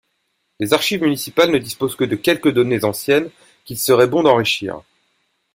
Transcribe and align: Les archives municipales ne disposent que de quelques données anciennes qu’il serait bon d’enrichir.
Les 0.59 0.73
archives 0.73 1.03
municipales 1.03 1.51
ne 1.51 1.59
disposent 1.59 1.95
que 1.95 2.05
de 2.05 2.15
quelques 2.15 2.51
données 2.51 2.85
anciennes 2.85 3.29
qu’il 3.65 3.77
serait 3.77 4.07
bon 4.07 4.23
d’enrichir. 4.23 4.81